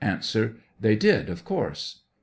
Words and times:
They 0.79 0.95
did, 0.95 1.29
of 1.29 1.45
course. 1.45 1.97
Q. 1.99 2.03